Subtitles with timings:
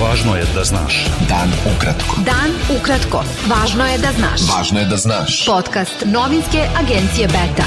[0.00, 1.06] Važno je da znaš.
[1.28, 2.16] Dan ukratko.
[2.24, 3.20] Dan ukratko.
[3.50, 4.46] Važno je da znaš.
[4.48, 5.44] Važno je da znaš.
[5.46, 7.66] Podcast novinske agencije Beta.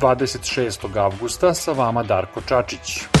[0.00, 0.88] 26.
[0.96, 3.15] avgusta sa vama Darko Čačić.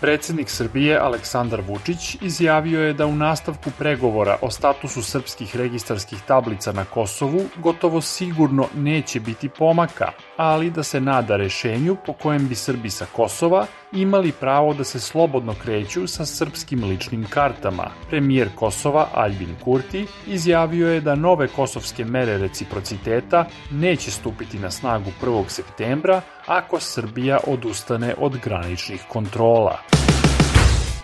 [0.00, 6.72] Predsednik Srbije Aleksandar Vučić izjavio je da u nastavku pregovora o statusu srpskih registarskih tablica
[6.72, 12.54] na Kosovu gotovo sigurno neće biti pomaka, ali da se nada rešenju po kojem bi
[12.54, 17.90] Srbi sa Kosova imali pravo da se slobodno kreću sa srpskim ličnim kartama.
[18.10, 25.10] Premijer Kosova Albin Kurti izjavio je da nove kosovske mere reciprociteta neće stupiti na snagu
[25.22, 25.48] 1.
[25.48, 29.78] septembra ako Srbija odustane od graničnih kontrola.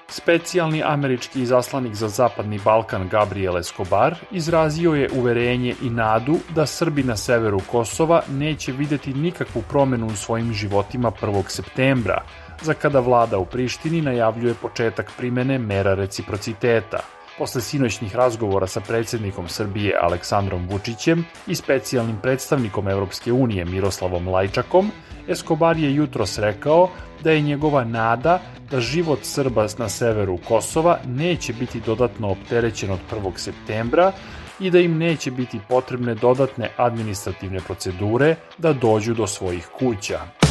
[0.08, 7.02] Specijalni američki izaslanik za Zapadni Balkan Gabriel Escobar izrazio je uverenje i nadu da Srbi
[7.02, 11.42] na severu Kosova neće videti nikakvu promenu u svojim životima 1.
[11.48, 12.22] septembra,
[12.62, 16.98] za kada vlada u Prištini najavljuje početak primene mera reciprociteta.
[17.38, 24.90] Posle sinoćnih razgovora sa predsednikom Srbije Aleksandrom Vučićem i specijalnim predstavnikom Evropske unije Miroslavom Lajčakom,
[25.28, 26.90] Escobar je jutros rekao
[27.22, 32.98] da je njegova nada da život Srba na severu Kosova neće biti dodatno opterećen od
[33.12, 33.32] 1.
[33.36, 34.12] septembra
[34.60, 40.45] i da im neće biti potrebne dodatne administrativne procedure da dođu do svojih kuća.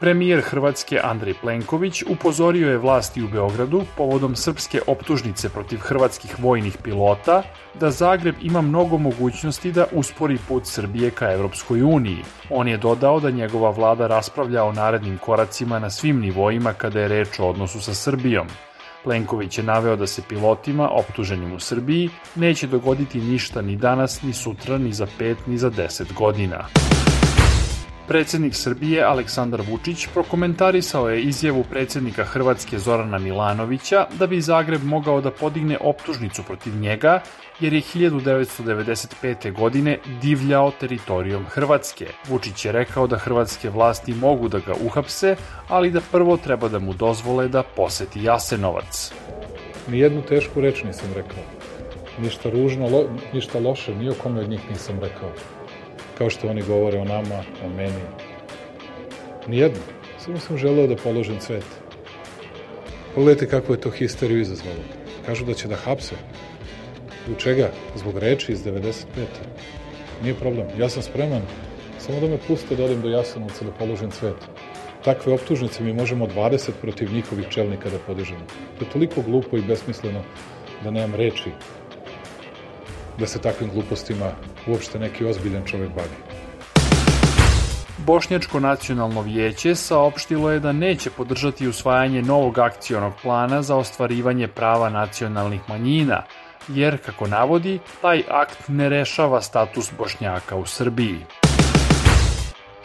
[0.00, 6.76] Premijer Hrvatske Andrej Plenković upozorio je vlasti u Beogradu povodom srpske optužnice protiv hrvatskih vojnih
[6.82, 7.42] pilota
[7.80, 12.24] da Zagreb ima mnogo mogućnosti da uspori put Srbije ka Evropskoj uniji.
[12.50, 17.08] On je dodao da njegova vlada raspravlja o narednim koracima na svim nivoima kada je
[17.08, 18.46] reč o odnosu sa Srbijom.
[19.04, 24.32] Plenković je naveo da se pilotima optuženim u Srbiji neće dogoditi ništa ni danas, ni
[24.32, 26.66] sutra, ni za pet, ni za deset godina.
[28.08, 35.20] Predsednik Srbije Aleksandar Vučić prokomentarisao je izjavu predsednika Hrvatske Zorana Milanovića da bi Zagreb mogao
[35.20, 37.20] da podigne optužnicu protiv njega
[37.60, 39.52] jer je 1995.
[39.52, 42.06] godine divljao teritorijom Hrvatske.
[42.28, 45.36] Vučić je rekao da hrvatske vlasti mogu da ga uhapse,
[45.68, 49.12] ali da prvo treba da mu dozvole da poseti Jasenovac.
[49.88, 51.42] Nijednu tešku reč nisam rekao.
[52.18, 55.30] Ništa ružno, lo, ništa loše, ni o kome od njih nisam rekao
[56.18, 58.02] kao što oni govore o nama, o meni.
[59.46, 59.80] Nijedno.
[60.18, 61.64] Samo sam želeo da položim cvet.
[63.14, 64.82] Pogledajte kako je to histeriju izazvalo.
[65.26, 66.14] Kažu da će da hapse.
[67.32, 67.70] U čega?
[67.96, 69.04] Zbog reči iz 95.
[70.22, 70.66] Nije problem.
[70.78, 71.42] Ja sam spreman.
[71.98, 74.36] Samo da me puste da odem do Jasenovca da položim cvet.
[75.04, 78.46] Takve optužnice mi možemo 20 protiv njihovih čelnika da podižemo.
[78.78, 80.22] To je toliko glupo i besmisleno
[80.84, 81.50] da nemam reči
[83.18, 84.32] da se takvim glupostima
[84.66, 86.16] uopšte neki ozbiljan čovek bavi.
[87.98, 94.88] Bošnjačko nacionalno vijeće saopštilo je da neće podržati usvajanje novog akcionog plana za ostvarivanje prava
[94.88, 96.22] nacionalnih manjina,
[96.68, 101.45] jer, kako navodi, taj akt ne rešava status Bošnjaka u Srbiji.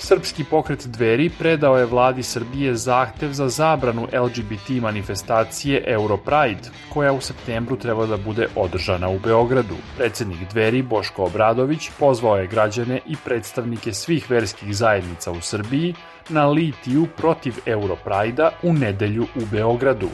[0.04, 7.22] Srpski pokret Dveri predao je vladi Srbije zahtev za zabranu LGBT manifestacije Europride, koja u
[7.22, 9.76] septembru treba da bude održana u Beogradu.
[9.98, 15.94] Predsednik Dveri Boško Obradović pozvao je građane i predstavnike svih verskih zajednica u Srbiji
[16.30, 20.10] na litiju protiv Europrajda u nedelju u Beogradu.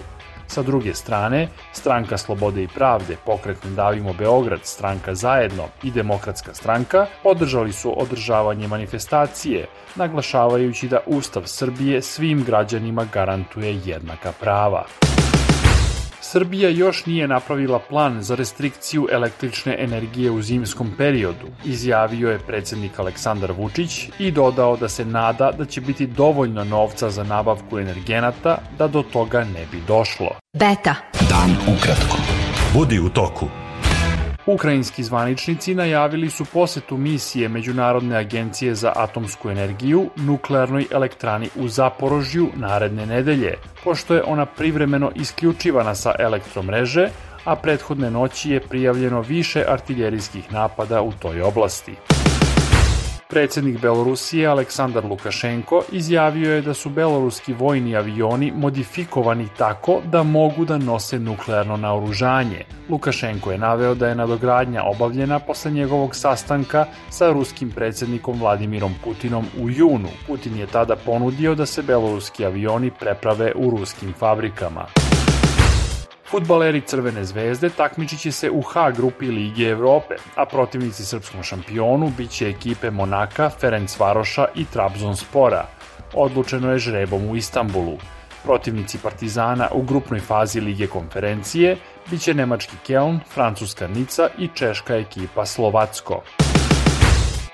[0.48, 7.06] Sa druge strane, Stranka Slobode i Pravde, Pokretno Davimo Beograd, Stranka Zajedno i Demokratska stranka
[7.24, 15.07] podržali su održavanje manifestacije, naglašavajući da Ustav Srbije svim građanima garantuje jednaka prava.
[16.32, 23.00] Srbija još nije napravila plan za restrikciju električne energije u zimskom periodu, izjavio je predsednik
[23.00, 28.58] Aleksandar Vučić i dodao da se nada da će biti dovoljno novca za nabavku energenata
[28.78, 30.30] da do toga ne bi došlo.
[30.54, 30.96] Beta.
[31.30, 32.18] Dan ukratko.
[32.74, 33.67] Budi u toku.
[34.48, 42.50] Ukrajinski zvaničnici najavili su posetu misije Međunarodne agencije za atomsku energiju nuklearnoj elektrani u Zaporožju
[42.56, 47.10] naredne nedelje, pošto je ona privremeno isključivana sa elektromreže,
[47.44, 51.96] a prethodne noći je prijavljeno više artiljerijskih napada u toj oblasti.
[53.30, 60.66] Predsednik Belorusije Aleksandar Lukašenko izjavio je da su beloruski vojni avioni modifikovani tako da mogu
[60.66, 62.66] da nose nuklearno naoružanje.
[62.90, 69.46] Lukašenko je naveo da je nadogradnja obavljena posle njegovog sastanka sa ruskim predsednikom Vladimirom Putinom
[69.62, 70.10] u junu.
[70.28, 74.86] Putin je tada ponudio da se beloruski avioni preprave u ruskim fabrikama.
[76.30, 82.12] Futbaleri Crvene zvezde takmičit će se u H grupi Lige Evrope, a protivnici srpskom šampionu
[82.18, 85.66] biće ekipe Monaka, Ferencvaroša i Trabzonspora.
[86.14, 87.98] Odlučeno je žrebom u Istanbulu.
[88.44, 91.78] Protivnici Partizana u grupnoj fazi Lige konferencije
[92.12, 96.22] biće nemački Keln, francuska Nica i češka ekipa Slovacko.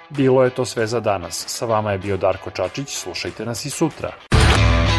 [0.09, 1.45] Bilo je to sve za danas.
[1.47, 4.32] Sa vama je bio Darko Čačić, slušajte nas i sutra.